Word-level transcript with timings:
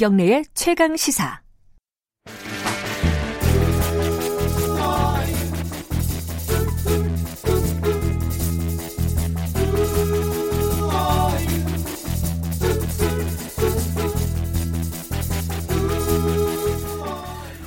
김경래의 0.00 0.44
최강 0.54 0.96
시사. 0.96 1.42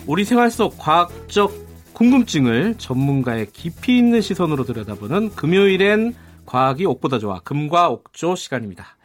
우리 0.08 0.26
생활 0.26 0.50
속 0.50 0.76
과학적 0.80 1.54
궁금증을 1.94 2.80
전문가의 2.80 3.52
깊이 3.52 4.00
있는 4.00 4.22
시선으로 4.22 4.64
들여다보는 4.64 5.36
금요일엔 5.36 6.16
과학이 6.48 6.86
옥보다 6.88 7.20
좋아 7.20 7.42
금과 7.42 7.90
옥조 7.90 8.36
시간입니다. 8.36 8.98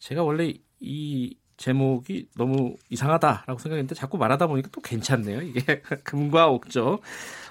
제가 0.00 0.24
원래 0.24 0.52
이 0.80 1.36
제목이 1.60 2.26
너무 2.38 2.74
이상하다라고 2.88 3.58
생각했는데 3.58 3.94
자꾸 3.94 4.16
말하다 4.16 4.46
보니까 4.46 4.70
또 4.72 4.80
괜찮네요. 4.80 5.42
이게 5.42 5.82
금과 6.04 6.48
옥조. 6.48 7.00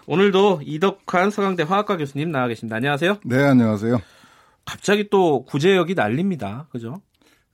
오늘도 0.07 0.61
이덕환 0.63 1.29
서강대 1.29 1.61
화학과 1.61 1.95
교수님 1.95 2.31
나와 2.31 2.47
계십니다. 2.47 2.77
안녕하세요. 2.77 3.19
네, 3.23 3.37
안녕하세요. 3.37 4.01
갑자기 4.65 5.09
또 5.11 5.45
구제역이 5.45 5.93
날립니다. 5.93 6.65
그죠? 6.71 7.03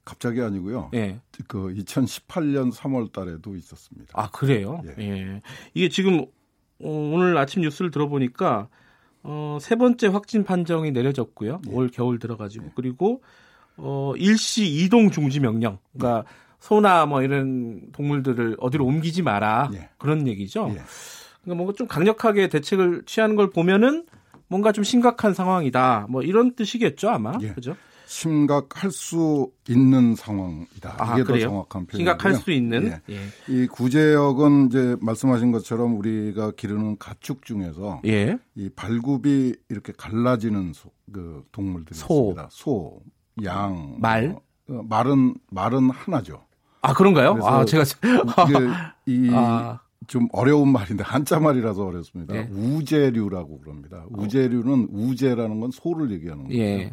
갑자기 0.05 0.41
아니고요. 0.41 0.91
예. 0.93 1.19
그 1.47 1.73
2018년 1.73 2.71
3월 2.71 3.11
달에도 3.11 3.57
있었습니다. 3.57 4.13
아, 4.13 4.29
그래요? 4.29 4.81
예. 4.97 5.03
예. 5.03 5.41
이게 5.73 5.89
지금 5.89 6.21
어, 6.21 6.89
오늘 6.89 7.37
아침 7.37 7.63
뉴스를 7.63 7.91
들어보니까 7.91 8.69
어, 9.23 9.57
세 9.59 9.75
번째 9.75 10.07
확진 10.07 10.45
판정이 10.45 10.91
내려졌고요. 10.91 11.59
예. 11.67 11.73
올 11.73 11.89
겨울 11.89 12.17
들어가지고 12.17 12.71
그리고 12.75 13.21
어, 13.75 14.13
일시 14.15 14.65
이동 14.65 15.11
중지 15.11 15.41
명령. 15.41 15.79
그러니까 15.91 16.23
소나 16.65 17.05
뭐 17.05 17.21
이런 17.21 17.91
동물들을 17.91 18.57
어디로 18.59 18.85
옮기지 18.85 19.21
마라 19.21 19.69
예. 19.75 19.89
그런 19.99 20.27
얘기죠. 20.27 20.67
예. 20.71 20.81
그러니까 21.43 21.55
뭔가 21.57 21.73
좀 21.73 21.87
강력하게 21.87 22.49
대책을 22.49 23.03
취하는 23.05 23.35
걸 23.35 23.51
보면은 23.51 24.07
뭔가 24.47 24.71
좀 24.71 24.83
심각한 24.83 25.35
상황이다. 25.35 26.07
뭐 26.09 26.23
이런 26.23 26.55
뜻이겠죠 26.55 27.09
아마. 27.09 27.37
예. 27.41 27.49
그죠? 27.53 27.75
심각할 28.07 28.89
수 28.89 29.51
있는 29.69 30.15
상황이다. 30.15 30.95
아, 30.97 31.13
이게 31.13 31.23
그래요? 31.23 31.45
더 31.45 31.49
정확한 31.49 31.85
표현이고요. 31.85 31.97
심각할 31.97 32.33
수 32.33 32.49
있는. 32.49 32.87
예. 33.09 33.13
예. 33.13 33.19
이 33.47 33.67
구제역은 33.67 34.67
이제 34.67 34.95
말씀하신 35.01 35.51
것처럼 35.51 35.97
우리가 35.99 36.51
기르는 36.51 36.97
가축 36.97 37.45
중에서 37.45 38.01
예. 38.07 38.39
이 38.55 38.69
발굽이 38.75 39.53
이렇게 39.69 39.93
갈라지는 39.95 40.73
소, 40.73 40.89
그 41.11 41.43
동물들이 41.51 41.95
소. 41.95 42.31
있습니다. 42.31 42.47
소, 42.49 43.01
양, 43.43 43.97
말? 43.99 44.35
어, 44.67 44.81
말은 44.89 45.35
말은 45.51 45.91
하나죠. 45.91 46.44
아 46.85 46.93
그런가요? 46.93 47.37
아 47.43 47.65
제가 47.65 47.83
이게 48.47 48.67
이 49.05 49.29
아. 49.33 49.79
좀 50.07 50.27
어려운 50.33 50.71
말인데 50.71 51.03
한자 51.03 51.39
말이라서 51.39 51.83
어렵습니다. 51.85 52.35
예. 52.35 52.47
우제류라고 52.51 53.59
그럽니다. 53.59 54.05
우제류는 54.11 54.89
우제라는 54.91 55.59
건 55.59 55.71
소를 55.71 56.11
얘기하는. 56.11 56.51
예. 56.53 56.91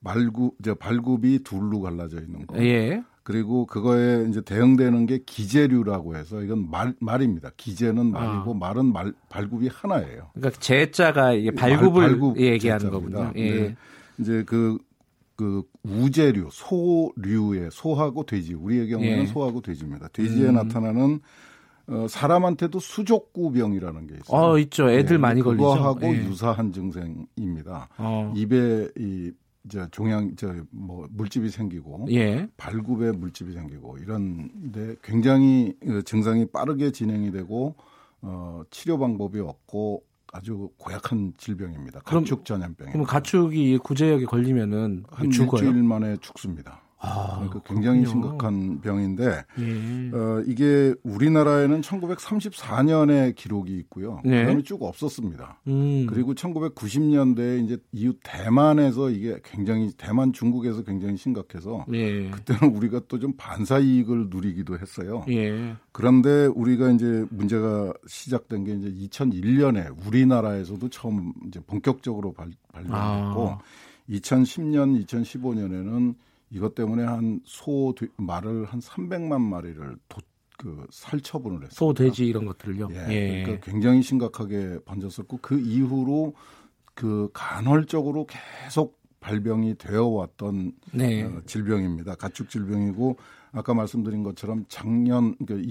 말굽, 0.00 0.54
저 0.64 0.74
발굽이 0.74 1.40
둘로 1.44 1.80
갈라져 1.80 2.20
있는 2.20 2.46
거. 2.46 2.56
예. 2.64 3.02
그리고 3.24 3.66
그거에 3.66 4.26
이제 4.28 4.40
대응되는 4.40 5.06
게 5.06 5.20
기제류라고 5.24 6.16
해서 6.16 6.40
이건 6.42 6.70
말 6.70 6.94
말입니다. 7.00 7.50
기제는 7.56 8.10
말이고 8.12 8.52
아. 8.52 8.56
말은 8.58 8.92
말 8.92 9.12
발굽이 9.28 9.68
하나예요. 9.72 10.30
그러니까 10.34 10.58
제자가 10.60 11.32
이게 11.32 11.50
발굽을 11.52 12.00
발- 12.02 12.10
발굽 12.10 12.36
얘기하는 12.38 12.80
제자입니다. 12.86 13.18
거군요. 13.18 13.32
예. 13.36 13.60
네. 13.60 13.76
이제 14.18 14.42
그, 14.46 14.78
그 15.42 15.64
우제류, 15.82 16.50
소류의 16.52 17.70
소하고 17.72 18.24
돼지. 18.24 18.54
우리의 18.54 18.88
경우는 18.88 19.22
예. 19.22 19.26
소하고 19.26 19.60
돼지입니다. 19.60 20.06
돼지에 20.12 20.50
음. 20.50 20.54
나타나는 20.54 21.20
어, 21.88 22.06
사람한테도 22.08 22.78
수족구병이라는 22.78 24.06
게 24.06 24.14
있어요. 24.14 24.40
어 24.40 24.58
있죠. 24.60 24.88
애들 24.88 25.14
예, 25.16 25.18
많이 25.18 25.42
걸리죠. 25.42 25.64
그거하고 25.64 26.06
예. 26.06 26.24
유사한 26.26 26.72
증상입니다. 26.72 27.88
어. 27.98 28.32
입에 28.36 28.88
이 28.96 29.32
이제 29.64 29.84
종양 29.90 30.36
저뭐 30.36 31.08
물집이 31.10 31.48
생기고 31.48 32.06
예. 32.12 32.46
발굽에 32.56 33.10
물집이 33.10 33.52
생기고 33.52 33.98
이런데 33.98 34.94
굉장히 35.02 35.74
어, 35.84 36.02
증상이 36.02 36.46
빠르게 36.46 36.92
진행이 36.92 37.32
되고 37.32 37.74
어, 38.20 38.62
치료 38.70 38.96
방법이 38.96 39.40
없고 39.40 40.04
아주 40.32 40.70
고약한 40.78 41.34
질병입니다. 41.36 42.00
가축 42.00 42.44
전염병이. 42.46 42.92
그럼 42.92 43.06
가축이 43.06 43.78
구제역에 43.78 44.24
걸리면은 44.24 45.04
한 45.10 45.30
죽어요. 45.30 45.62
일주일 45.62 45.84
만에 45.84 46.16
죽습니다. 46.22 46.81
아, 47.04 47.34
그러니까 47.36 47.60
굉장히 47.64 48.00
그렇군요. 48.04 48.06
심각한 48.28 48.80
병인데 48.80 49.44
예. 49.58 50.16
어, 50.16 50.42
이게 50.46 50.94
우리나라에는 51.02 51.80
1934년에 51.80 53.34
기록이 53.34 53.76
있고요. 53.78 54.20
네. 54.24 54.42
그다음에 54.42 54.62
쭉 54.62 54.82
없었습니다. 54.82 55.60
음. 55.66 56.06
그리고 56.06 56.34
1990년대에 56.34 57.64
이제 57.64 57.78
이후 57.92 58.14
대만에서 58.22 59.10
이게 59.10 59.38
굉장히 59.42 59.90
대만 59.96 60.32
중국에서 60.32 60.84
굉장히 60.84 61.16
심각해서 61.16 61.86
예. 61.92 62.28
그때는 62.30 62.76
우리가 62.76 63.00
또 63.08 63.22
좀 63.22 63.32
반사 63.36 63.78
이익을 63.78 64.30
누리기도 64.30 64.78
했어요. 64.80 65.24
예. 65.28 65.76
그런데 65.92 66.46
우리가 66.46 66.90
이제 66.90 67.24
문제가 67.30 67.92
시작된 68.08 68.64
게 68.64 68.72
이제 68.74 68.90
2001년에 69.08 69.94
우리나라에서도 70.06 70.88
처음 70.88 71.32
이제 71.46 71.60
본격적으로 71.64 72.32
발, 72.32 72.50
발견됐고 72.72 73.48
아. 73.48 73.58
2010년, 74.10 75.06
2015년에는 75.06 76.14
이것 76.52 76.74
때문에 76.74 77.02
한 77.04 77.40
소 77.44 77.94
말을 78.16 78.66
한 78.66 78.80
300만 78.80 79.40
마리를 79.40 79.96
도, 80.08 80.20
그 80.58 80.86
살처분을 80.90 81.58
했어요. 81.64 81.70
소, 81.72 81.92
돼지 81.94 82.26
이런 82.26 82.44
것들을요. 82.44 82.88
예, 82.92 83.06
예. 83.08 83.42
그러니까 83.42 83.64
굉장히 83.70 84.02
심각하게 84.02 84.78
번졌었고 84.84 85.38
그 85.42 85.58
이후로 85.58 86.34
그 86.94 87.30
간헐적으로 87.32 88.26
계속 88.26 89.00
발병이 89.20 89.76
되어 89.78 90.06
왔던 90.06 90.72
네. 90.92 91.22
어, 91.22 91.40
질병입니다. 91.46 92.14
가축 92.16 92.48
질병이고 92.50 93.16
아까 93.52 93.74
말씀드린 93.74 94.22
것처럼 94.22 94.64
작년 94.68 95.36
그러니까 95.44 95.68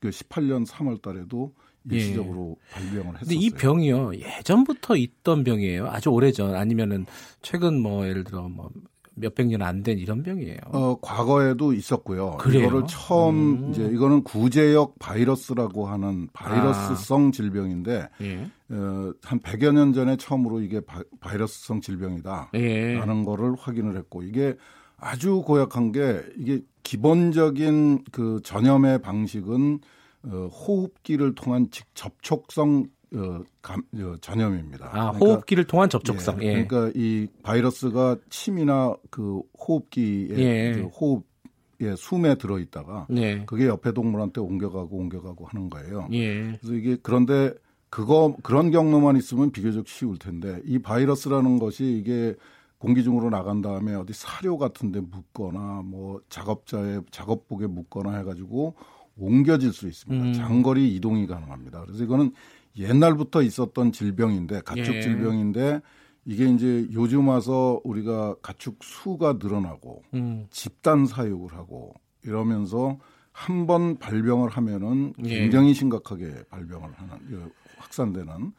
2018년 0.00 0.66
3월 0.66 1.02
달에도 1.02 1.54
일시적으로 1.90 2.56
발병을 2.72 3.16
했었어요. 3.16 3.20
예. 3.20 3.20
근데 3.20 3.34
이 3.34 3.50
병이요 3.50 4.14
예전부터 4.14 4.96
있던 4.96 5.44
병이에요. 5.44 5.88
아주 5.88 6.10
오래전 6.10 6.54
아니면은 6.54 7.06
최근 7.40 7.80
뭐 7.80 8.06
예를 8.06 8.24
들어 8.24 8.48
뭐 8.48 8.70
몇백 9.14 9.46
년 9.48 9.62
안 9.62 9.82
된 9.82 9.98
이런 9.98 10.22
병이에요. 10.22 10.58
어, 10.66 10.96
과거에도 11.00 11.72
있었고요. 11.72 12.36
그래요? 12.38 12.66
이거를 12.66 12.86
처음 12.88 13.64
음. 13.64 13.70
이제 13.70 13.84
이거는 13.84 14.22
구제역 14.24 14.98
바이러스라고 14.98 15.86
하는 15.86 16.28
바이러스성 16.32 17.32
질병인데 17.32 18.08
예. 18.20 18.50
어, 18.70 19.12
한 19.22 19.40
100여 19.40 19.72
년 19.72 19.92
전에 19.92 20.16
처음으로 20.16 20.60
이게 20.60 20.80
바, 20.80 21.02
바이러스성 21.20 21.80
질병이다. 21.80 22.50
예. 22.54 22.94
라는 22.94 23.24
거를 23.24 23.54
확인을 23.58 23.96
했고 23.96 24.22
이게 24.22 24.56
아주 24.96 25.42
고약한 25.44 25.92
게 25.92 26.22
이게 26.38 26.60
기본적인 26.84 28.04
그 28.12 28.40
전염의 28.44 29.02
방식은 29.02 29.80
어, 30.24 30.46
호흡기를 30.46 31.34
통한 31.34 31.68
직 31.70 31.86
접촉성 31.94 32.86
어, 33.14 33.42
감, 33.60 33.82
어, 33.94 34.14
전염입니다. 34.20 34.86
아 34.86 35.12
그러니까 35.12 35.18
호흡기를 35.18 35.64
통한 35.64 35.88
접촉성. 35.90 36.42
예, 36.42 36.46
예. 36.46 36.64
그러니까 36.64 36.92
이 36.94 37.26
바이러스가 37.42 38.16
침이나 38.30 38.94
그 39.10 39.42
호흡기에 39.58 40.38
예. 40.38 40.72
그 40.72 40.86
호흡에 40.86 41.94
숨에 41.96 42.36
들어 42.36 42.58
있다가 42.58 43.06
네. 43.10 43.44
그게 43.44 43.66
옆에 43.66 43.92
동물한테 43.92 44.40
옮겨가고 44.40 44.96
옮겨가고 44.96 45.46
하는 45.46 45.68
거예요. 45.68 46.08
예. 46.12 46.58
그래서 46.60 46.74
이게 46.74 46.96
그런데 47.02 47.52
그거 47.90 48.34
그런 48.42 48.70
경로만 48.70 49.16
있으면 49.18 49.52
비교적 49.52 49.86
쉬울 49.88 50.18
텐데 50.18 50.60
이 50.64 50.78
바이러스라는 50.78 51.58
것이 51.58 51.84
이게 51.84 52.34
공기 52.78 53.04
중으로 53.04 53.28
나간 53.28 53.60
다음에 53.60 53.94
어디 53.94 54.12
사료 54.14 54.56
같은 54.56 54.90
데 54.90 55.00
묻거나 55.00 55.82
뭐 55.84 56.20
작업자의 56.30 57.02
작업복에 57.10 57.66
묻거나 57.66 58.16
해 58.16 58.24
가지고 58.24 58.74
옮겨질 59.18 59.72
수 59.72 59.86
있습니다. 59.86 60.24
음. 60.24 60.32
장거리 60.32 60.94
이동이 60.96 61.26
가능합니다. 61.26 61.84
그래서 61.84 62.02
이거는 62.02 62.32
옛날부터 62.76 63.42
있었던 63.42 63.92
질병인데 63.92 64.60
가축 64.60 64.94
예. 64.94 65.00
질병인데 65.00 65.80
이게 66.24 66.46
이제 66.46 66.86
요즘 66.92 67.28
와서 67.28 67.80
우리가 67.84 68.36
가축 68.42 68.78
수가 68.82 69.38
늘어나고 69.42 70.02
음. 70.14 70.46
집단 70.50 71.06
사육을 71.06 71.52
하고 71.56 71.94
이러면서 72.24 72.98
한 73.32 73.66
번 73.66 73.98
발병을 73.98 74.50
하면은 74.50 75.14
예. 75.24 75.40
굉장히 75.40 75.72
심각하게 75.74 76.44
발병을 76.50 76.92
하는 76.92 77.18
그 77.28 77.50
확산되는 77.78 78.52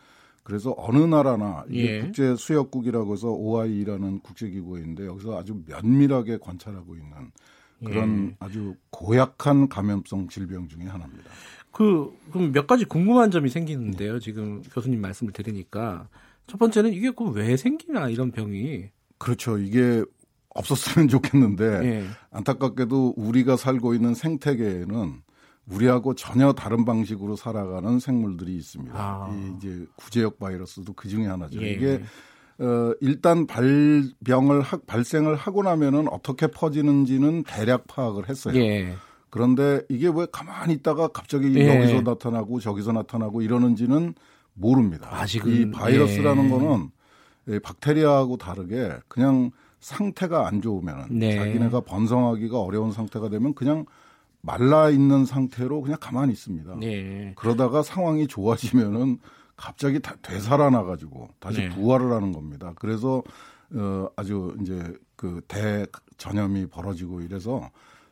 그래서 0.44 0.74
어느 0.77 0.98
나라나 0.98 1.63
이게 1.69 1.98
예. 1.98 2.01
국제 2.01 2.36
수역국이라고 2.36 3.13
해서 3.13 3.30
OIE라는 3.30 4.19
국제기구가 4.19 4.80
있는데 4.80 5.06
여기서 5.06 5.38
아주 5.38 5.62
면밀하게 5.65 6.39
관찰하고 6.42 6.95
있는 6.95 7.31
그런 7.83 8.30
예. 8.31 8.35
아주 8.39 8.75
고약한 8.89 9.68
감염성 9.69 10.27
질병 10.30 10.68
중에 10.68 10.85
하나입니다. 10.85 11.30
그 11.71 12.15
그럼 12.31 12.51
몇 12.51 12.68
가지 12.68 12.85
궁금한 12.85 13.31
점이 13.31 13.50
생기는데요. 13.50 14.19
지금 14.19 14.62
교수님 14.74 15.01
말씀을 15.01 15.33
들으니까 15.33 16.07
첫 16.47 16.57
번째는 16.57 16.94
이게 16.94 17.12
그 17.12 17.25
왜 17.31 17.57
생기나 17.57 18.09
이런 18.09 18.31
병이 18.31 18.89
그렇죠. 19.18 19.57
이게 19.57 20.03
없었으면 20.50 21.07
좋겠는데 21.07 21.63
예. 21.83 22.06
안타깝게도 22.31 23.15
우리가 23.18 23.57
살고 23.57 23.95
있는 23.95 24.13
생태계에는 24.13 25.21
우리하고 25.65 26.13
전혀 26.13 26.51
다른 26.53 26.83
방식으로 26.86 27.36
살아가는 27.38 27.97
생물들이 28.00 28.56
있습니다. 28.57 28.94
아. 28.95 29.33
이 29.33 29.56
이제 29.57 29.86
구제역 29.95 30.38
바이러스도 30.38 30.94
그 30.94 31.07
중에 31.07 31.25
하나죠. 31.25 31.62
예. 31.63 31.71
이게 31.71 32.03
어 32.59 32.94
일단 33.01 33.47
발병을 33.47 34.61
하, 34.61 34.77
발생을 34.77 35.35
하고 35.35 35.63
나면은 35.63 36.07
어떻게 36.09 36.47
퍼지는지는 36.47 37.44
대략 37.44 37.88
파악을 37.88 38.29
했어요. 38.29 38.55
예. 38.57 38.94
그런데 39.29 39.81
이게 39.89 40.07
왜 40.07 40.27
가만히 40.31 40.75
있다가 40.75 41.07
갑자기 41.07 41.53
예. 41.55 41.67
여기서 41.67 42.01
나타나고 42.01 42.59
저기서 42.59 42.91
나타나고 42.91 43.41
이러는지는 43.41 44.13
모릅니다. 44.53 45.09
아직은, 45.11 45.51
이 45.51 45.71
바이러스라는 45.71 46.45
예. 46.45 46.50
거는 46.50 46.91
이 47.50 47.59
박테리아하고 47.59 48.38
다르게 48.38 48.91
그냥 49.07 49.51
상태가 49.79 50.47
안 50.47 50.61
좋으면 50.61 51.07
네. 51.09 51.35
자기네가 51.35 51.81
번성하기가 51.81 52.59
어려운 52.59 52.91
상태가 52.91 53.29
되면 53.29 53.53
그냥 53.53 53.85
말라 54.41 54.89
있는 54.89 55.25
상태로 55.25 55.81
그냥 55.81 55.97
가만히 56.00 56.33
있습니다. 56.33 56.77
예. 56.83 57.33
그러다가 57.35 57.81
상황이 57.81 58.27
좋아지면은 58.27 59.17
갑자기 59.55 60.00
다 60.00 60.15
되살아나 60.21 60.83
가지고 60.83 61.29
다시 61.39 61.61
네. 61.61 61.69
부활을 61.69 62.11
하는 62.11 62.31
겁니다. 62.31 62.73
그래서 62.75 63.23
어 63.73 64.07
아주 64.15 64.55
이제 64.61 64.94
그 65.15 65.41
대전염이 65.47 66.67
벌어지고 66.67 67.21
이래서 67.21 67.69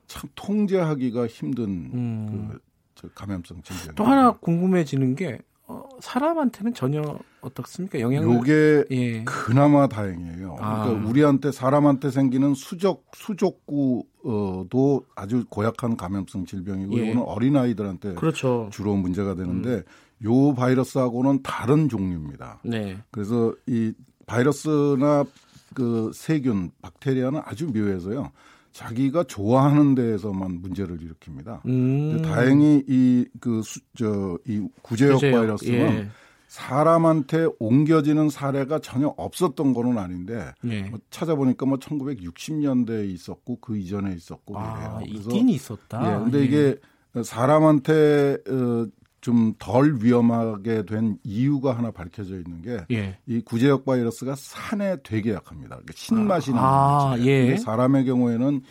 참 0.07 0.29
통제하기가 0.35 1.27
힘든 1.27 1.63
음. 1.93 2.59
그저 2.95 3.07
감염성 3.13 3.61
질병. 3.61 3.95
또 3.95 4.03
하나 4.03 4.31
궁금해지는 4.31 5.15
게 5.15 5.39
어, 5.67 5.83
사람한테는 5.99 6.73
전혀 6.73 7.01
어떻습니까? 7.39 7.99
영향을 7.99 8.27
요게 8.27 8.85
예. 8.91 9.23
그나마 9.23 9.87
다행이에요. 9.87 10.57
아. 10.59 10.83
그러니까 10.83 11.09
우리한테 11.09 11.51
사람한테 11.51 12.11
생기는 12.11 12.53
수족 12.53 13.05
수족구 13.15 14.05
도 14.23 15.05
아주 15.15 15.45
고약한 15.49 15.97
감염성 15.97 16.45
질병이고 16.45 16.97
예. 16.99 17.05
이거는 17.05 17.23
어린 17.23 17.57
아이들한테 17.57 18.13
그렇죠. 18.15 18.69
주로 18.71 18.95
문제가 18.95 19.35
되는데 19.35 19.83
요 20.23 20.53
바이러스하고는 20.53 21.41
다른 21.43 21.89
종류입니다. 21.89 22.59
네. 22.63 22.97
그래서 23.09 23.53
이 23.65 23.93
바이러스나 24.27 25.25
그 25.73 26.11
세균, 26.13 26.71
박테리아는 26.81 27.41
아주 27.45 27.67
묘해서요. 27.67 28.31
자기가 28.71 29.23
좋아하는 29.23 29.95
데에서만 29.95 30.61
문제를 30.61 30.97
일으킵니다. 30.99 31.65
음. 31.65 32.21
다행히 32.21 32.83
이그저이 32.87 34.67
구제역 34.81 35.15
구제역, 35.15 35.19
바이러스는 35.19 35.79
예. 35.79 36.09
사람한테 36.51 37.47
옮겨지는 37.59 38.29
사례가 38.29 38.79
전혀 38.79 39.07
없었던 39.15 39.73
거는 39.73 39.97
아닌데 39.97 40.51
예. 40.65 40.81
뭐 40.81 40.99
찾아보니까 41.09 41.65
뭐 41.65 41.77
1960년대에 41.77 43.09
있었고 43.09 43.59
그 43.61 43.77
이전에 43.77 44.13
있었고 44.13 44.59
아, 44.59 44.97
그래요. 44.97 45.15
있긴 45.15 45.47
있었다. 45.47 46.03
예, 46.03 46.19
근데 46.19 46.39
예. 46.39 46.43
이게 46.43 46.75
사람한테 47.23 48.37
어, 48.49 48.85
좀 49.21 49.53
덜 49.59 49.99
위험하게 50.01 50.83
된 50.83 51.17
이유가 51.23 51.77
하나 51.77 51.91
밝혀져 51.91 52.35
있는 52.35 52.61
게이 52.61 52.97
예. 52.97 53.41
구제역 53.45 53.85
바이러스가 53.85 54.35
산에 54.35 54.97
되게 55.03 55.31
약합니다. 55.31 55.75
그러니까 55.77 55.93
신맛이 55.95 56.51
나는 56.51 56.67
아, 56.67 57.09
거죠. 57.11 57.23
예. 57.27 57.45
근데 57.45 57.61
사람의 57.61 58.03
경우에는 58.03 58.61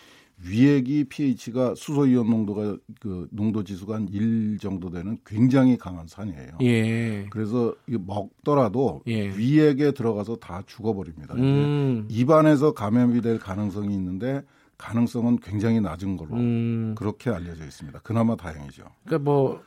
위액이 0.42 1.04
pH가 1.04 1.75
수소 1.75 2.06
이온 2.06 2.31
농도가 2.31 2.76
그 3.00 3.28
농도 3.31 3.62
지수가 3.62 3.94
한 3.94 4.08
1 4.10 4.58
정도 4.58 4.90
되는 4.90 5.19
굉장히 5.25 5.76
강한 5.76 6.06
산이에요. 6.06 6.58
예. 6.62 7.26
그래서 7.31 7.75
이게 7.87 7.98
먹더라도 8.04 9.02
예. 9.06 9.28
위액에 9.28 9.92
들어가서 9.92 10.37
다 10.37 10.62
죽어버립니다. 10.66 11.34
음. 11.34 12.06
입안에서 12.10 12.72
감염이 12.72 13.20
될 13.20 13.38
가능성이 13.38 13.94
있는데 13.94 14.42
가능성은 14.78 15.40
굉장히 15.40 15.81
낮은 15.81 16.16
걸로 16.16 16.37
음. 16.37 16.94
그렇게 16.96 17.31
알려져 17.31 17.64
있습니다. 17.64 18.00
그나마 18.00 18.34
다행이죠. 18.34 18.84
그러니까 19.04 19.31
뭐 19.31 19.62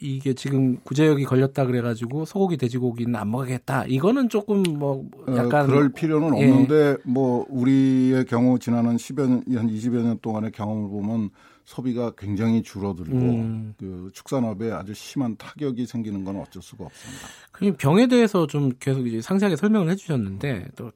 이게 0.00 0.32
지금 0.34 0.78
구제역이 0.84 1.24
걸렸다 1.24 1.66
그래가지고 1.66 2.24
소고기 2.24 2.56
돼지고기는 2.56 3.14
안 3.16 3.30
먹겠다. 3.30 3.84
이거는 3.86 4.28
조금 4.28 4.62
뭐 4.62 5.04
어, 5.26 5.36
약간 5.36 5.66
그럴 5.66 5.90
필요는 5.90 6.38
예. 6.38 6.48
없는데 6.48 6.98
뭐 7.04 7.44
우리의 7.48 8.24
경우 8.26 8.58
지나는 8.58 8.96
10여 8.96 9.28
년, 9.28 9.42
한 9.58 9.68
20여 9.68 10.02
년 10.02 10.18
동안의 10.20 10.52
경험을 10.52 10.88
보면 10.88 11.30
소비가 11.64 12.12
굉장히 12.16 12.62
줄어들고 12.62 13.16
음. 13.16 13.74
그 13.76 14.08
축산업에 14.14 14.70
아주 14.70 14.94
심한 14.94 15.36
타격이 15.36 15.84
생기는 15.84 16.24
건 16.24 16.36
어쩔 16.36 16.62
수가 16.62 16.86
없습니다. 16.86 17.28
그 17.52 17.72
병에 17.76 18.06
대해서 18.06 18.46
좀 18.46 18.72
계속 18.80 19.06
이제 19.06 19.20
상세하게 19.20 19.56
설명을 19.56 19.90
해주셨는데 19.90 20.68
또 20.76 20.90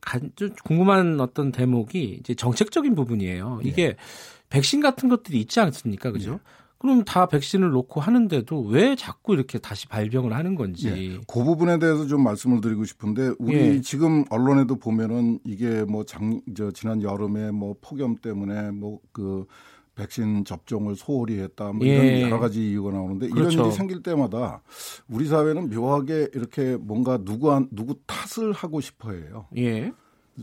궁금한 0.64 1.20
어떤 1.20 1.52
대목이 1.52 2.18
이제 2.20 2.34
정책적인 2.34 2.94
부분이에요. 2.94 3.60
예. 3.64 3.68
이게 3.68 3.96
백신 4.48 4.80
같은 4.80 5.08
것들이 5.08 5.40
있지 5.40 5.60
않습니까, 5.60 6.10
그죠? 6.10 6.40
그럼 6.82 7.04
다 7.04 7.26
백신을 7.26 7.70
놓고 7.70 8.00
하는데도 8.00 8.62
왜 8.62 8.96
자꾸 8.96 9.34
이렇게 9.34 9.60
다시 9.60 9.86
발병을 9.86 10.32
하는 10.32 10.56
건지. 10.56 10.88
예. 10.88 11.20
그 11.28 11.44
부분에 11.44 11.78
대해서 11.78 12.08
좀 12.08 12.24
말씀을 12.24 12.60
드리고 12.60 12.84
싶은데 12.84 13.34
우리 13.38 13.54
예. 13.54 13.80
지금 13.80 14.24
언론에도 14.30 14.74
보면은 14.74 15.38
이게 15.44 15.84
뭐장저 15.84 16.72
지난 16.72 17.00
여름에 17.00 17.52
뭐 17.52 17.76
폭염 17.80 18.16
때문에 18.16 18.72
뭐그 18.72 19.46
백신 19.94 20.44
접종을 20.44 20.96
소홀히 20.96 21.38
했다 21.38 21.72
뭐 21.72 21.86
이런 21.86 22.04
예. 22.04 22.22
여러 22.22 22.40
가지 22.40 22.70
이유가 22.70 22.90
나오는데 22.90 23.28
그렇죠. 23.28 23.52
이런 23.52 23.66
일이 23.66 23.76
생길 23.76 24.02
때마다 24.02 24.62
우리 25.08 25.26
사회는 25.26 25.70
묘하게 25.70 26.30
이렇게 26.34 26.76
뭔가 26.76 27.16
누구 27.16 27.52
한 27.52 27.68
누구 27.70 27.94
탓을 28.06 28.52
하고 28.52 28.80
싶어해요. 28.80 29.46
예. 29.56 29.92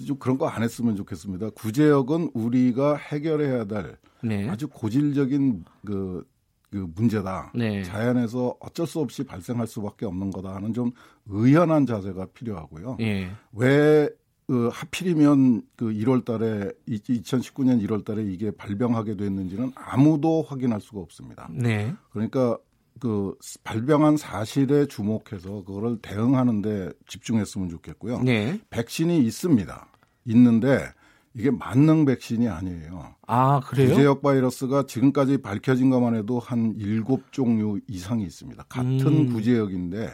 좀 0.05 0.17
그런 0.17 0.37
거 0.37 0.47
안 0.47 0.63
했으면 0.63 0.95
좋겠습니다. 0.95 1.49
구제역은 1.51 2.31
우리가 2.33 2.95
해결해야 2.95 3.65
될 3.65 3.97
네. 4.23 4.47
아주 4.49 4.67
고질적인 4.67 5.63
그, 5.85 6.25
그 6.71 6.87
문제다. 6.95 7.51
네. 7.55 7.83
자연에서 7.83 8.55
어쩔 8.59 8.85
수 8.85 8.99
없이 8.99 9.23
발생할 9.23 9.67
수밖에 9.67 10.05
없는 10.05 10.31
거다 10.31 10.55
하는 10.55 10.73
좀 10.73 10.91
의연한 11.27 11.85
자세가 11.85 12.27
필요하고요. 12.33 12.97
예. 13.01 13.31
왜그 13.53 14.69
하필이면 14.71 15.61
그 15.75 15.85
1월 15.93 16.25
달에 16.25 16.71
2019년 16.87 17.83
1월 17.87 18.03
달에 18.03 18.23
이게 18.23 18.51
발병하게 18.51 19.15
됐는지는 19.17 19.71
아무도 19.75 20.43
확인할 20.43 20.81
수가 20.81 20.99
없습니다. 20.99 21.49
네. 21.51 21.93
그러니까 22.11 22.57
그 22.99 23.35
발병한 23.63 24.17
사실에 24.17 24.85
주목해서 24.85 25.63
그거를 25.63 25.99
대응하는데 26.01 26.91
집중했으면 27.07 27.69
좋겠고요. 27.69 28.21
네. 28.23 28.59
백신이 28.69 29.19
있습니다. 29.19 29.87
있는데 30.25 30.85
이게 31.33 31.51
만능 31.51 32.05
백신이 32.05 32.47
아니에요. 32.47 33.15
아, 33.27 33.59
그래요? 33.61 33.89
구제역 33.89 34.21
바이러스가 34.21 34.85
지금까지 34.85 35.41
밝혀진 35.41 35.89
것만 35.89 36.15
해도 36.15 36.39
한 36.39 36.73
일곱 36.77 37.31
종류 37.31 37.79
이상이 37.87 38.23
있습니다. 38.23 38.63
같은 38.63 39.07
음. 39.07 39.33
구제역인데 39.33 40.11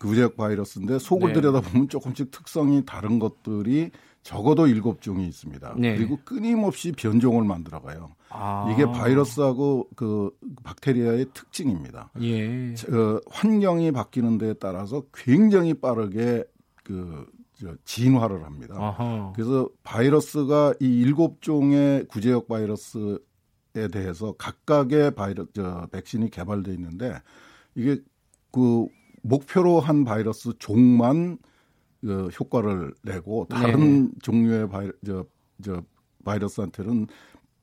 구제역 0.00 0.36
바이러스인데 0.36 0.98
속을 0.98 1.28
네. 1.28 1.34
들여다보면 1.34 1.88
조금씩 1.88 2.30
특성이 2.30 2.84
다른 2.84 3.18
것들이 3.18 3.90
적어도 4.22 4.66
일곱 4.66 5.00
종이 5.00 5.26
있습니다. 5.26 5.74
네. 5.78 5.96
그리고 5.96 6.18
끊임없이 6.24 6.92
변종을 6.92 7.44
만들어가요. 7.44 8.14
아. 8.28 8.70
이게 8.72 8.84
바이러스하고 8.84 9.88
그 9.96 10.30
박테리아의 10.62 11.26
특징입니다. 11.32 12.10
예. 12.20 12.72
어, 12.72 13.20
환경이 13.30 13.92
바뀌는 13.92 14.38
데에 14.38 14.54
따라서 14.54 15.02
굉장히 15.12 15.74
빠르게 15.74 16.44
그 16.84 17.26
저, 17.60 17.74
진화를 17.84 18.44
합니다. 18.44 18.74
아하. 18.78 19.32
그래서 19.34 19.68
바이러스가 19.82 20.74
이 20.80 21.00
일곱 21.00 21.42
종의 21.42 22.06
구제역 22.06 22.48
바이러스에 22.48 23.18
대해서 23.92 24.32
각각의 24.32 25.14
바이러 25.14 25.46
저 25.52 25.86
백신이 25.90 26.30
개발돼 26.30 26.72
있는데 26.74 27.20
이게 27.74 27.98
그 28.52 28.86
목표로 29.22 29.80
한 29.80 30.04
바이러스 30.04 30.52
종만 30.58 31.38
그 32.00 32.28
효과를 32.28 32.94
내고 33.02 33.46
다른 33.48 34.10
종류의 34.22 34.68
바이 34.68 34.90
저, 35.04 35.24
저 35.62 35.82
바이러스한테는 36.24 37.06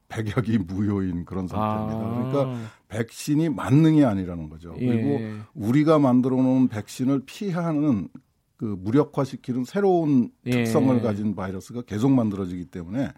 백약이 0.10 0.60
무효인 0.60 1.25
그런 1.25 1.48
상태입니다. 1.48 2.00
아. 2.00 2.29
그러니까 2.32 2.70
백신이 2.88 3.50
만능이 3.50 4.06
아니라는 4.06 4.50
거죠. 4.50 4.74
그리고 4.74 5.20
예. 5.20 5.34
우리가 5.53 6.00
만들어 6.00 6.38
놓은 6.38 6.70
백신을 6.70 7.24
피하는 7.25 8.08
그 8.56 8.65
무력화시키는 8.65 9.65
새로운 9.65 10.29
예. 10.46 10.51
특성을 10.51 11.01
가진 11.01 11.36
바이러스가 11.36 11.82
계속 11.82 12.12
만들어지기 12.12 12.65
때문에 12.65 13.10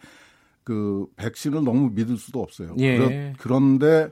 그 0.63 1.05
백신을 1.15 1.63
너무 1.63 1.91
믿을 1.91 2.17
수도 2.17 2.41
없어요. 2.41 2.75
예. 2.79 3.33
그런데 3.37 4.09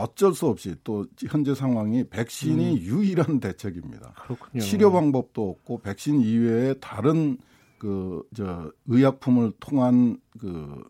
어쩔 0.00 0.34
수 0.34 0.46
없이 0.46 0.74
또 0.84 1.06
현재 1.28 1.54
상황이 1.54 2.04
백신이 2.08 2.78
유일한 2.78 3.40
대책입니다. 3.40 4.14
그렇군요. 4.24 4.62
치료 4.62 4.92
방법도 4.92 5.50
없고 5.50 5.78
백신 5.82 6.20
이외에 6.20 6.74
다른 6.80 7.38
그 7.78 8.22
저 8.34 8.70
의약품을 8.86 9.52
통한 9.60 10.18
그, 10.38 10.82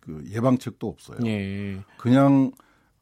그 0.00 0.24
예방책도 0.30 0.86
없어요. 0.88 1.18
예. 1.26 1.78
그냥 1.98 2.52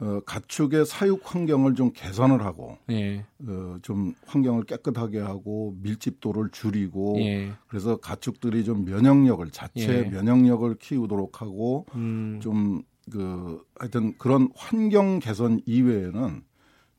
어, 0.00 0.20
가축의 0.26 0.86
사육 0.86 1.20
환경을 1.22 1.74
좀 1.74 1.92
개선을 1.92 2.44
하고 2.44 2.76
예. 2.90 3.24
어, 3.46 3.76
좀 3.82 4.12
환경을 4.26 4.64
깨끗하게 4.64 5.20
하고 5.20 5.76
밀집도를 5.82 6.50
줄이고 6.50 7.16
예. 7.20 7.52
그래서 7.68 7.96
가축들이 7.96 8.64
좀 8.64 8.84
면역력을 8.84 9.48
자체 9.50 10.04
예. 10.04 10.10
면역력을 10.10 10.74
키우도록 10.76 11.40
하고 11.40 11.86
음. 11.94 12.40
좀 12.42 12.82
그 13.10 13.62
하여튼 13.78 14.16
그런 14.18 14.48
환경 14.54 15.18
개선 15.18 15.60
이외에는 15.66 16.44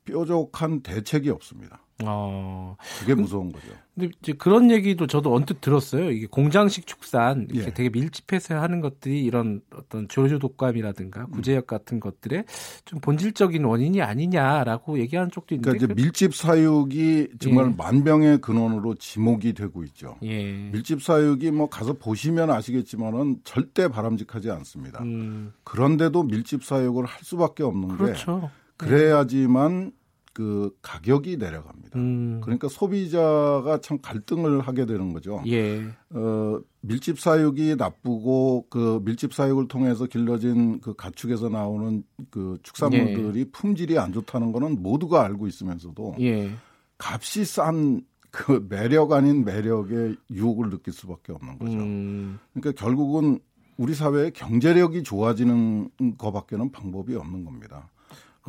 뾰족한 0.04 0.82
대책이 0.82 1.30
없습니다. 1.30 1.85
어. 2.04 2.76
그게 3.00 3.14
무서운 3.14 3.50
거죠. 3.52 3.66
근데 3.94 4.10
이제 4.20 4.34
그런 4.34 4.70
얘기도 4.70 5.06
저도 5.06 5.34
언뜻 5.34 5.62
들었어요. 5.62 6.10
이게 6.10 6.26
공장식 6.26 6.86
축산 6.86 7.46
이렇게 7.50 7.68
예. 7.68 7.72
되게 7.74 7.88
밀집해서 7.88 8.60
하는 8.60 8.82
것들이 8.82 9.24
이런 9.24 9.62
어떤 9.74 10.06
조류 10.06 10.38
독감이라든가 10.38 11.22
음. 11.22 11.30
구제역 11.30 11.66
같은 11.66 11.98
것들의 11.98 12.44
좀 12.84 13.00
본질적인 13.00 13.64
원인이 13.64 14.02
아니냐라고 14.02 14.98
얘기하는 14.98 15.30
쪽도 15.30 15.54
있는데 15.54 15.70
그러니까 15.70 15.84
이제 15.86 15.94
그- 15.94 15.98
밀집 16.02 16.34
사육이 16.34 17.28
정말 17.38 17.68
예. 17.70 17.74
만병의 17.74 18.42
근원으로 18.42 18.96
지목이 18.96 19.54
되고 19.54 19.82
있죠. 19.84 20.16
예. 20.22 20.68
밀집 20.72 21.02
사육이 21.02 21.50
뭐 21.52 21.70
가서 21.70 21.94
보시면 21.94 22.50
아시겠지만은 22.50 23.40
절대 23.44 23.88
바람직하지 23.88 24.50
않습니다. 24.50 25.02
음, 25.02 25.54
그런데도 25.64 26.24
밀집 26.24 26.62
사육을 26.64 27.06
할 27.06 27.20
수밖에 27.22 27.62
없는 27.62 27.88
게 27.88 27.96
그렇죠. 27.96 28.50
그래야지만 28.76 29.92
그 30.36 30.70
가격이 30.82 31.38
내려갑니다. 31.38 31.98
음, 31.98 32.42
그러니까 32.42 32.68
소비자가 32.68 33.80
참 33.80 33.98
갈등을 34.02 34.60
하게 34.60 34.84
되는 34.84 35.14
거죠. 35.14 35.42
예. 35.46 35.82
어, 36.10 36.60
밀집 36.82 37.18
사육이 37.18 37.76
나쁘고 37.76 38.66
그 38.68 39.00
밀집 39.02 39.32
사육을 39.32 39.66
통해서 39.66 40.04
길러진 40.04 40.80
그 40.82 40.92
가축에서 40.92 41.48
나오는 41.48 42.02
그 42.28 42.58
축산물들이 42.62 43.46
품질이 43.50 43.98
안 43.98 44.12
좋다는 44.12 44.52
거는 44.52 44.82
모두가 44.82 45.24
알고 45.24 45.46
있으면서도 45.46 46.16
예. 46.20 46.50
값이 46.98 47.46
싼 47.46 48.04
그 48.30 48.66
매력 48.68 49.12
아닌 49.12 49.46
매력의 49.46 50.18
유혹을 50.30 50.68
느낄 50.68 50.92
수밖에 50.92 51.32
없는 51.32 51.58
거죠. 51.58 51.78
음, 51.78 52.38
그러니까 52.52 52.78
결국은 52.78 53.38
우리 53.78 53.94
사회의 53.94 54.30
경제력이 54.30 55.02
좋아지는 55.02 55.88
거밖에는 56.18 56.70
방법이 56.70 57.14
없는 57.14 57.46
겁니다. 57.46 57.88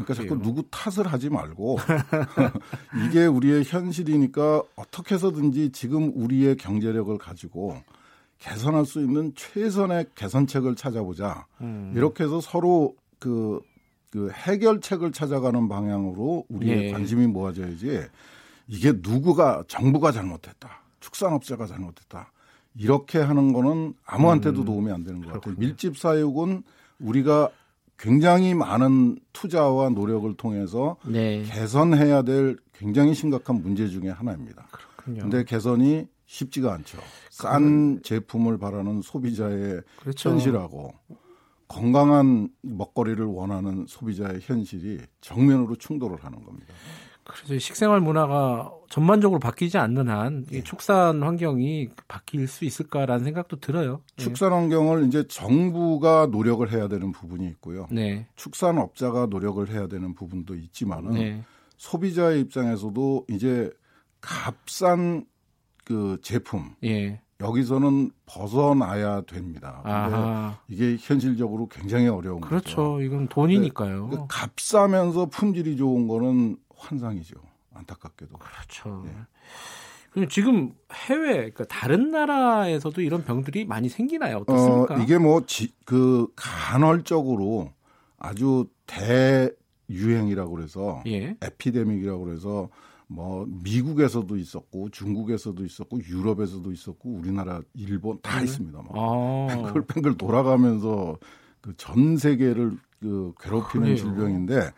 그러니까 0.06 0.14
자꾸? 0.14 0.42
누구 0.42 0.64
탓을 0.70 1.08
하지 1.08 1.30
말고 1.30 1.78
이게 3.08 3.26
우리의 3.26 3.64
현실이니까 3.66 4.64
어떻게 4.76 5.16
해서든지 5.16 5.72
지금 5.72 6.12
우리의 6.16 6.56
경제력을 6.58 7.18
가지고 7.18 7.78
개선할 8.40 8.86
수 8.86 9.02
있는 9.02 9.34
최선의 9.36 10.08
개선책을 10.16 10.76
찾아보자. 10.76 11.48
음. 11.62 11.94
이렇게 11.96 12.24
해서 12.24 12.40
서로 12.40 12.96
그, 13.20 13.60
그 14.12 14.30
해결책을 14.32 15.12
찾아가는 15.12 15.68
방향으로 15.68 16.46
우리의 16.50 16.88
예. 16.88 16.92
관심이 16.92 17.26
모아져야지 17.26 18.02
이게 18.68 18.94
누구가 19.02 19.64
정부가 19.68 20.12
잘못했다. 20.12 20.84
축산업자가 21.00 21.66
잘못했다. 21.66 22.32
이렇게 22.76 23.18
하는 23.18 23.54
거는 23.54 23.96
아무한테도 24.06 24.62
음. 24.62 24.66
도움이 24.66 24.92
안 24.92 25.04
되는 25.04 25.22
것 25.22 25.34
같아요. 25.34 25.56
밀집 25.58 25.98
사육은 25.98 26.62
우리가 27.00 27.50
굉장히 27.98 28.54
많은 28.54 29.18
투자와 29.34 29.90
노력을 29.90 30.32
통해서 30.38 30.98
네. 31.06 31.44
개선해야 31.44 32.22
될 32.22 32.58
굉장히 32.74 33.14
심각한 33.14 33.62
문제 33.62 33.88
중에 33.88 34.10
하나입니다. 34.10 34.68
그렇군요. 34.72 35.22
근데 35.24 35.44
개선이 35.44 36.08
쉽지가 36.28 36.74
않죠. 36.74 37.00
싼 37.32 38.02
제품을 38.04 38.58
바라는 38.58 39.02
소비자의 39.02 39.82
그렇죠. 40.00 40.30
현실하고 40.30 40.94
건강한 41.68 42.50
먹거리를 42.62 43.24
원하는 43.26 43.86
소비자의 43.88 44.40
현실이 44.42 45.00
정면으로 45.22 45.76
충돌을 45.76 46.24
하는 46.24 46.44
겁니다. 46.44 46.74
그래서 47.28 47.60
식생활 47.60 48.00
문화가 48.02 48.72
전반적으로 48.90 49.40
바뀌지 49.40 49.78
않는 49.78 50.10
한 50.10 50.46
예. 50.54 50.60
이 50.60 50.64
축산 50.64 51.22
환경이 51.22 51.90
바뀔 52.08 52.48
수 52.48 52.66
있을까라는 52.66 53.26
생각도 53.26 53.60
들어요. 53.60 54.02
예. 54.20 54.24
축산 54.24 54.54
환경을 54.54 55.08
이제 55.08 55.28
정부가 55.28 56.28
노력을 56.32 56.70
해야 56.72 56.88
되는 56.88 57.12
부분이 57.12 57.46
있고요. 57.48 57.88
네. 57.92 58.28
축산업자가 58.36 59.28
노력을 59.28 59.68
해야 59.70 59.88
되는 59.88 60.14
부분도 60.16 60.56
있지만은 60.56 61.14
네. 61.14 61.44
소비자의 61.78 62.42
입장에서도 62.42 63.26
이제 63.30 63.70
값싼 64.22 65.26
그 65.84 66.18
제품 66.22 66.76
예. 66.84 67.22
여기서는 67.40 68.12
벗어나야 68.26 69.22
됩니다. 69.22 69.82
아하. 69.84 70.58
이게 70.68 70.98
현실적으로 71.00 71.68
굉장히 71.68 72.08
어려운 72.08 72.42
거죠. 72.42 72.50
그렇죠. 72.50 73.02
이건 73.02 73.28
돈이니까요. 73.28 74.10
그 74.10 74.26
값싸면서 74.28 75.28
품질이 75.28 75.78
좋은 75.78 76.08
거는 76.08 76.58
환상이죠. 76.78 77.36
안타깝게도. 77.74 78.38
그렇죠. 78.38 79.04
네. 79.06 79.12
그럼 80.12 80.30
지금 80.30 80.72
해외, 80.94 81.34
그러니까 81.36 81.66
다른 81.66 82.10
나라에서도 82.12 83.02
이런 83.02 83.24
병들이 83.24 83.66
많이 83.66 83.88
생기나요? 83.90 84.38
어떻습니까? 84.38 84.96
어, 84.96 84.98
이게 85.00 85.18
뭐 85.18 85.42
그 85.86 86.28
간헐적으로 86.36 87.72
아주 88.18 88.68
대유행이라고 88.88 90.52
그래서 90.56 91.04
예. 91.08 91.38
에피데믹이라고 91.42 92.24
그래서 92.26 92.70
뭐 93.08 93.46
미국에서도 93.64 94.36
있었고 94.36 94.90
중국에서도 94.90 95.64
있었고 95.64 96.00
유럽에서도 96.04 96.72
있었고 96.72 97.10
우리나라 97.10 97.62
일본 97.74 98.20
다 98.22 98.40
네. 98.40 98.46
있습니다. 98.46 98.78
막 98.82 98.92
아, 98.96 99.48
뱅글뱅글 99.50 100.18
돌아가면서 100.18 101.18
그 101.62 101.74
전 101.78 102.18
세계를 102.18 102.78
그 103.00 103.34
괴롭히는 103.42 103.84
그래요. 103.88 103.96
질병인데 103.98 104.72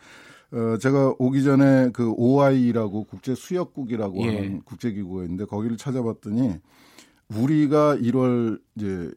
어 0.52 0.76
제가 0.78 1.14
오기 1.18 1.44
전에 1.44 1.90
그 1.92 2.12
OI라고 2.12 3.04
국제 3.04 3.34
수역국이라고 3.34 4.20
예. 4.22 4.26
하는 4.26 4.62
국제 4.62 4.90
기구가 4.90 5.22
있는데 5.22 5.44
거기를 5.44 5.76
찾아봤더니 5.76 6.58
우리가 7.28 7.96
1월 7.96 8.60
이제 8.76 9.12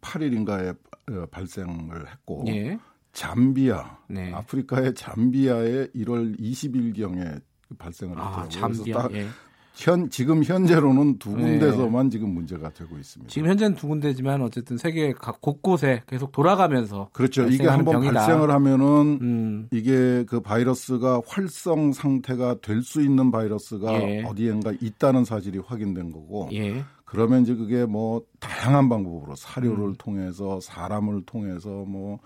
28일인가에 0.00 0.76
어, 1.10 1.26
발생을 1.30 2.08
했고 2.10 2.44
예. 2.48 2.78
잠비아 3.12 3.98
네. 4.08 4.32
아프리카의 4.32 4.94
잠비아에 4.94 5.88
1월 5.88 6.38
20일경에 6.38 7.40
발생을 7.78 8.18
아, 8.18 8.42
했더라고요. 8.42 8.48
잠비아. 8.50 9.08
그래서 9.08 9.26
예. 9.26 9.28
딱 9.74 9.86
현, 9.86 10.08
지금 10.10 10.44
현재로는 10.44 11.18
두 11.18 11.36
네. 11.36 11.42
군데서만 11.42 12.10
지금 12.10 12.30
문제가 12.30 12.70
되고 12.70 12.96
있습니다. 12.96 13.30
지금 13.30 13.48
현재는 13.48 13.76
두 13.76 13.88
군데지만 13.88 14.40
어쨌든 14.42 14.76
세계 14.78 15.12
각 15.12 15.40
곳곳에 15.40 16.02
계속 16.06 16.32
돌아가면서 16.32 17.10
그렇죠. 17.12 17.44
이게 17.48 17.66
한번 17.66 17.94
병이다. 18.00 18.12
발생을 18.12 18.50
하면은 18.50 19.18
음, 19.20 19.68
이게 19.72 20.24
그 20.28 20.40
바이러스가 20.40 21.22
활성 21.26 21.92
상태가 21.92 22.56
될 22.60 22.82
수 22.82 23.00
있는 23.00 23.30
바이러스가 23.30 23.92
예. 23.94 24.22
어디엔가 24.24 24.74
있다는 24.80 25.24
사실이 25.24 25.58
확인된 25.58 26.12
거고 26.12 26.50
예. 26.52 26.84
그러면 27.06 27.42
이제 27.42 27.54
그게 27.54 27.86
뭐 27.86 28.22
다양한 28.40 28.88
방법으로 28.90 29.34
사료를 29.36 29.84
음. 29.84 29.94
통해서 29.96 30.60
사람을 30.60 31.22
통해서 31.24 31.68
뭐 31.70 32.18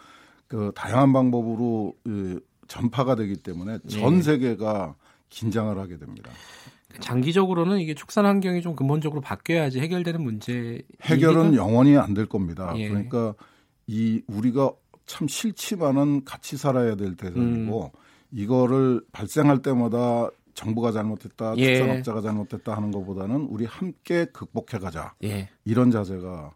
그 0.49 0.73
다양한 0.75 1.13
방법으로 1.13 1.95
그 2.03 2.41
전파가 2.67 3.15
되기 3.15 3.37
때문에 3.37 3.79
전 3.89 4.17
예. 4.17 4.23
세계가 4.23 4.95
긴장을 5.29 5.79
하게 5.79 5.99
됩니다. 5.99 6.31
장기적으로는 7.01 7.79
이게 7.81 7.95
축산 7.95 8.25
환경이 8.27 8.63
좀 8.63 8.75
근본적으로 8.75 9.21
바뀌어야지 9.21 9.81
해결되는 9.81 10.23
문제. 10.23 10.83
해결은 11.03 11.55
영원히 11.55 11.97
안 11.97 12.15
될 12.15 12.27
겁니다. 12.27 12.73
예. 12.77 12.89
그러니까 12.89 13.35
이 13.87 14.23
우리가 14.27 14.73
참 15.07 15.29
싫지만은 15.29 16.25
같이 16.25 16.57
살아야 16.57 16.95
될 16.97 17.17
대상이고 17.17 17.93
음. 17.95 17.99
이거를 18.33 19.03
발생할 19.13 19.63
때마다 19.63 20.29
정부가 20.55 20.91
잘못했다, 20.91 21.55
예. 21.59 21.77
축산업자가 21.77 22.21
잘못했다 22.21 22.75
하는 22.77 22.91
것보다는 22.91 23.47
우리 23.51 23.65
함께 23.65 24.25
극복해 24.33 24.79
가자. 24.83 25.15
예. 25.23 25.49
이런 25.65 25.91
자세가 25.91 26.53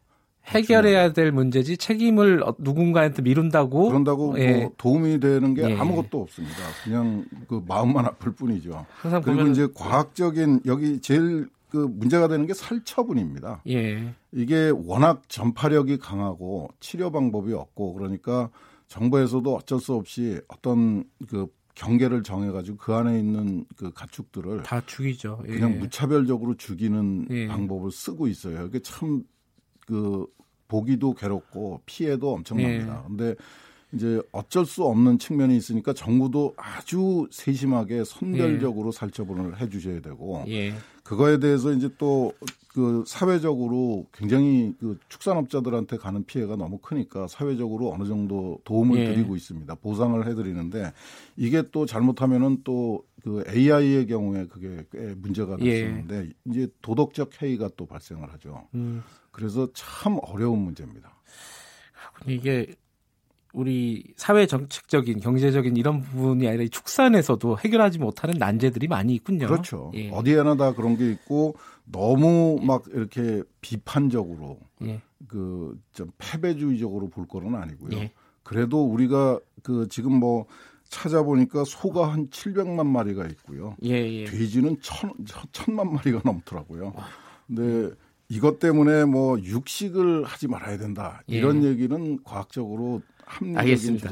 해결해야 0.46 1.12
될 1.12 1.32
문제지 1.32 1.76
책임을 1.76 2.42
어- 2.42 2.54
누군가한테 2.58 3.22
미룬다고 3.22 3.88
그런다고 3.88 4.38
예. 4.38 4.60
뭐 4.62 4.72
도움이 4.76 5.20
되는 5.20 5.54
게 5.54 5.62
예. 5.70 5.74
아무것도 5.76 6.20
없습니다. 6.22 6.56
그냥 6.84 7.24
그 7.48 7.62
마음만 7.66 8.04
아플 8.06 8.32
뿐이죠. 8.32 8.84
항상 8.92 9.22
그리고 9.22 9.38
보면 9.38 9.52
이제 9.52 9.68
과학적인 9.74 10.60
여기 10.66 11.00
제일 11.00 11.48
그 11.70 11.76
문제가 11.78 12.28
되는 12.28 12.46
게 12.46 12.54
살처분입니다. 12.54 13.62
예. 13.68 14.14
이게 14.32 14.70
워낙 14.74 15.22
전파력이 15.28 15.98
강하고 15.98 16.68
치료 16.80 17.10
방법이 17.10 17.52
없고 17.54 17.94
그러니까 17.94 18.50
정부에서도 18.88 19.54
어쩔 19.54 19.80
수 19.80 19.94
없이 19.94 20.38
어떤 20.48 21.04
그 21.28 21.46
경계를 21.74 22.22
정해가지고 22.22 22.76
그 22.76 22.92
안에 22.92 23.18
있는 23.18 23.64
그 23.76 23.90
가축들을 23.92 24.64
다 24.64 24.82
죽이죠. 24.84 25.42
예. 25.48 25.52
그냥 25.54 25.78
무차별적으로 25.78 26.56
죽이는 26.56 27.28
예. 27.30 27.46
방법을 27.46 27.90
쓰고 27.90 28.26
있어요. 28.28 28.66
이게 28.66 28.80
참 28.80 29.22
그 29.86 30.26
보기도 30.68 31.14
괴롭고 31.14 31.82
피해도 31.86 32.32
엄청납니다. 32.32 33.02
예. 33.04 33.08
근데 33.08 33.34
이제 33.92 34.20
어쩔 34.32 34.64
수 34.64 34.84
없는 34.84 35.18
측면이 35.18 35.56
있으니까 35.56 35.92
정부도 35.92 36.54
아주 36.56 37.28
세심하게 37.30 38.04
선별적으로 38.04 38.88
예. 38.88 38.92
살처분을 38.92 39.60
해 39.60 39.68
주셔야 39.68 40.00
되고 40.00 40.44
예. 40.48 40.72
그거에 41.02 41.38
대해서 41.38 41.72
이제 41.72 41.88
또 41.98 42.32
그 42.72 43.04
사회적으로 43.06 44.06
굉장히 44.14 44.74
그 44.80 44.98
축산업자들한테 45.10 45.98
가는 45.98 46.24
피해가 46.24 46.56
너무 46.56 46.78
크니까 46.78 47.28
사회적으로 47.28 47.92
어느 47.92 48.06
정도 48.06 48.60
도움을 48.64 48.98
예. 48.98 49.12
드리고 49.12 49.36
있습니다. 49.36 49.74
보상을 49.74 50.26
해 50.26 50.34
드리는데 50.34 50.92
이게 51.36 51.62
또 51.70 51.86
잘못하면은 51.86 52.62
또 52.64 53.04
그 53.22 53.44
AI의 53.48 54.08
경우에 54.08 54.46
그게 54.46 54.84
꽤 54.90 55.14
문제가 55.14 55.56
됐었는데 55.56 56.16
예. 56.16 56.32
이제 56.44 56.68
도덕적 56.82 57.40
해이가 57.40 57.70
또 57.76 57.86
발생을 57.86 58.32
하죠. 58.32 58.66
음. 58.74 59.02
그래서 59.30 59.68
참 59.74 60.18
어려운 60.22 60.58
문제입니다. 60.58 61.14
이게 62.26 62.74
우리 63.52 64.04
사회 64.16 64.46
정책적인 64.46 65.20
경제적인 65.20 65.76
이런 65.76 66.00
부분이 66.00 66.48
아니라 66.48 66.64
축산에서도 66.70 67.58
해결하지 67.58 67.98
못하는 67.98 68.34
난제들이 68.38 68.88
많이 68.88 69.14
있군요. 69.14 69.46
그렇죠. 69.46 69.90
예. 69.94 70.10
어디에나 70.10 70.56
다 70.56 70.72
그런 70.72 70.96
게 70.96 71.10
있고 71.10 71.54
너무 71.84 72.58
막 72.62 72.84
이렇게 72.92 73.42
비판적으로 73.60 74.58
예. 74.82 75.02
그좀 75.28 76.10
패배주의적으로 76.18 77.08
볼 77.08 77.28
거는 77.28 77.54
아니고요. 77.54 77.98
예. 77.98 78.12
그래도 78.42 78.84
우리가 78.84 79.38
그 79.62 79.86
지금 79.88 80.14
뭐 80.14 80.46
찾아보니까 80.88 81.64
소가 81.64 82.12
한 82.12 82.28
700만 82.28 82.86
마리가 82.86 83.26
있고요. 83.26 83.76
예, 83.84 83.90
예. 83.90 84.24
돼지는 84.24 84.76
천, 84.80 85.12
천만 85.52 85.92
마리가 85.92 86.20
넘더라고요. 86.24 86.92
근데 87.46 87.94
이것 88.32 88.58
때문에 88.58 89.04
뭐 89.04 89.38
육식을 89.38 90.24
하지 90.24 90.48
말아야 90.48 90.78
된다. 90.78 91.20
이런 91.26 91.62
예. 91.64 91.68
얘기는 91.68 92.18
과학적으로 92.24 93.02
알겠습니다. 93.56 94.10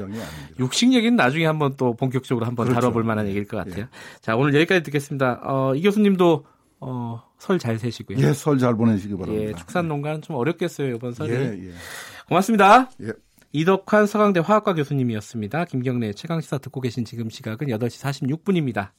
육식 0.58 0.92
얘기는 0.92 1.16
나중에 1.16 1.46
한번 1.46 1.74
또 1.78 1.94
본격적으로 1.94 2.44
한번 2.44 2.66
그렇죠. 2.66 2.80
다뤄볼 2.80 3.02
만한 3.02 3.26
얘기일 3.28 3.46
것 3.46 3.56
같아요. 3.56 3.84
예. 3.84 3.88
자, 4.20 4.36
오늘 4.36 4.54
여기까지 4.54 4.82
듣겠습니다. 4.82 5.40
어, 5.42 5.74
이 5.74 5.80
교수님도 5.82 6.44
어, 6.80 7.22
설 7.38 7.58
잘 7.58 7.78
세시고요. 7.78 8.18
예, 8.18 8.32
설 8.34 8.58
잘 8.58 8.74
보내시기 8.76 9.16
바랍니다. 9.16 9.50
예, 9.50 9.54
축산 9.54 9.88
농가는 9.88 10.20
좀 10.20 10.36
어렵겠어요, 10.36 10.94
이번 10.96 11.12
설이. 11.12 11.32
예, 11.32 11.68
예. 11.68 11.72
고맙습니다. 12.28 12.90
예. 13.02 13.12
이덕환 13.52 14.06
서강대 14.06 14.40
화학과 14.40 14.74
교수님이었습니다. 14.74 15.64
김경래 15.64 16.12
최강 16.12 16.40
시사 16.42 16.58
듣고 16.58 16.80
계신 16.82 17.04
지금 17.06 17.30
시각은 17.30 17.68
8시 17.68 18.28
46분입니다. 18.38 18.90